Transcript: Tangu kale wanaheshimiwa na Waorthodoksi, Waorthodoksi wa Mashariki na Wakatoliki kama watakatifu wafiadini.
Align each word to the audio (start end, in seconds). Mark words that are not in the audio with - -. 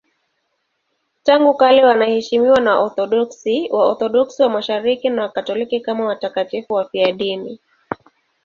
Tangu 1.23 1.53
kale 1.53 1.85
wanaheshimiwa 1.85 2.59
na 2.59 2.75
Waorthodoksi, 2.79 3.69
Waorthodoksi 3.71 4.41
wa 4.41 4.49
Mashariki 4.49 5.09
na 5.09 5.21
Wakatoliki 5.23 5.79
kama 5.79 6.05
watakatifu 6.05 6.73
wafiadini. 6.73 7.59